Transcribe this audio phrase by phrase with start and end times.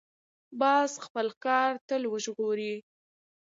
[0.59, 2.75] باز خپل ښکار تل وژغوري